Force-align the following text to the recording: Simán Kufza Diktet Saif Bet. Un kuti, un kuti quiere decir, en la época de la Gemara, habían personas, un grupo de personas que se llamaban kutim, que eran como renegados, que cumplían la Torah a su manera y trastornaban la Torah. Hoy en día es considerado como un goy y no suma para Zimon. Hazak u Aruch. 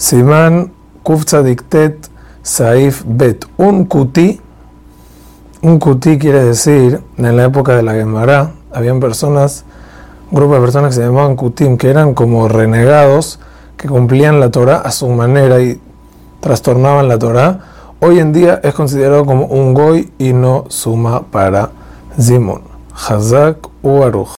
Simán 0.00 0.72
Kufza 1.02 1.42
Diktet 1.42 2.08
Saif 2.42 3.04
Bet. 3.06 3.44
Un 3.58 3.84
kuti, 3.84 4.40
un 5.60 5.78
kuti 5.78 6.16
quiere 6.16 6.42
decir, 6.42 7.02
en 7.18 7.36
la 7.36 7.44
época 7.44 7.76
de 7.76 7.82
la 7.82 7.92
Gemara, 7.92 8.52
habían 8.72 8.98
personas, 8.98 9.66
un 10.30 10.36
grupo 10.36 10.54
de 10.54 10.60
personas 10.62 10.88
que 10.88 11.02
se 11.02 11.06
llamaban 11.06 11.36
kutim, 11.36 11.76
que 11.76 11.90
eran 11.90 12.14
como 12.14 12.48
renegados, 12.48 13.40
que 13.76 13.88
cumplían 13.88 14.40
la 14.40 14.50
Torah 14.50 14.78
a 14.78 14.90
su 14.90 15.06
manera 15.10 15.60
y 15.60 15.78
trastornaban 16.40 17.06
la 17.06 17.18
Torah. 17.18 17.60
Hoy 18.00 18.20
en 18.20 18.32
día 18.32 18.58
es 18.62 18.72
considerado 18.72 19.26
como 19.26 19.44
un 19.44 19.74
goy 19.74 20.10
y 20.16 20.32
no 20.32 20.64
suma 20.68 21.24
para 21.30 21.72
Zimon. 22.18 22.62
Hazak 22.94 23.68
u 23.82 24.02
Aruch. 24.02 24.28